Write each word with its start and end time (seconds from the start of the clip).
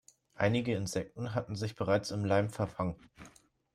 Einige 0.33 0.73
Insekten 0.75 1.35
hatten 1.35 1.55
sich 1.55 1.75
bereits 1.75 2.09
im 2.09 2.25
Leim 2.25 2.49
verfangen. 2.49 2.95